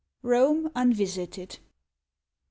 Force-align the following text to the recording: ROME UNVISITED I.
ROME 0.23 0.71
UNVISITED 0.73 1.59
I. 1.59 1.63